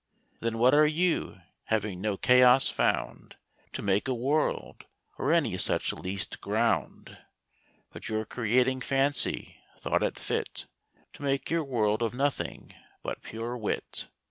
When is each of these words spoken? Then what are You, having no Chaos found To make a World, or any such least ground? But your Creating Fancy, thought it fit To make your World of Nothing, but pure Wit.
Then 0.39 0.57
what 0.57 0.73
are 0.73 0.87
You, 0.87 1.41
having 1.65 2.01
no 2.01 2.17
Chaos 2.17 2.69
found 2.69 3.35
To 3.73 3.83
make 3.83 4.07
a 4.07 4.15
World, 4.15 4.85
or 5.19 5.31
any 5.31 5.55
such 5.59 5.93
least 5.93 6.41
ground? 6.41 7.19
But 7.91 8.09
your 8.09 8.25
Creating 8.25 8.81
Fancy, 8.81 9.57
thought 9.77 10.01
it 10.01 10.17
fit 10.17 10.65
To 11.13 11.21
make 11.21 11.51
your 11.51 11.63
World 11.63 12.01
of 12.01 12.15
Nothing, 12.15 12.73
but 13.03 13.21
pure 13.21 13.55
Wit. 13.55 14.07